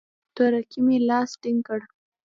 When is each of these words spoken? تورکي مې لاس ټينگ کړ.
تورکي 0.35 0.79
مې 0.85 0.97
لاس 1.09 1.29
ټينگ 1.41 1.59
کړ. 1.67 1.79